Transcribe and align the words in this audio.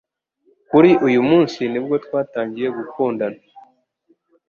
Kuri 0.69 0.89
uyu 1.07 1.21
munsi, 1.29 1.59
nibwo 1.71 1.95
twatangiye 2.05 2.67
gukundana 2.77 3.39